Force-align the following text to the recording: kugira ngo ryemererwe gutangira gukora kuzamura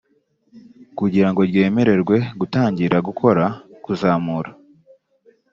kugira 0.97 1.27
ngo 1.31 1.41
ryemererwe 1.49 2.15
gutangira 2.39 2.97
gukora 3.07 3.43
kuzamura 3.83 4.49